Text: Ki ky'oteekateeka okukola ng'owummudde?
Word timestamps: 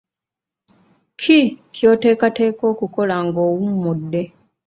Ki 1.21 1.39
ky'oteekateeka 1.75 2.63
okukola 2.71 3.15
ng'owummudde? 3.27 4.21